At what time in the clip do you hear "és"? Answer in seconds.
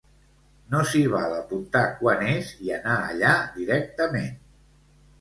2.31-2.51